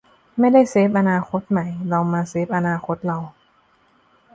[0.39, 3.17] 'ไม่ได้มาเซฟอนาคตใหม่ เรามาเซฟอนาคตเรา'